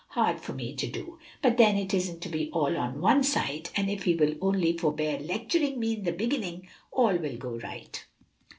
[0.07, 3.69] Hard for me to do, but then it isn't to be all on one side;
[3.75, 8.03] and if he will only forbear lecturing me in the beginning, all will go right.